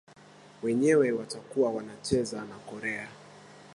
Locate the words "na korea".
2.41-3.07